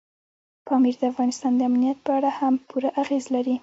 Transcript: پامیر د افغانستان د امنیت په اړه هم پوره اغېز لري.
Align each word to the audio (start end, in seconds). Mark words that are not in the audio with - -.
پامیر 0.67 0.95
د 0.99 1.03
افغانستان 1.11 1.51
د 1.55 1.61
امنیت 1.69 1.97
په 2.05 2.11
اړه 2.17 2.29
هم 2.39 2.53
پوره 2.67 2.89
اغېز 3.01 3.25
لري. 3.35 3.55